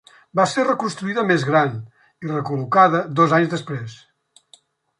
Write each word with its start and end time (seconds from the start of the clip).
Va 0.37 0.45
ser 0.53 0.63
reconstruïda 0.67 1.25
més 1.31 1.45
gran 1.49 1.75
i 1.75 2.31
recol·locada 2.31 3.05
dos 3.21 3.37
anys 3.41 3.53
després. 3.55 4.01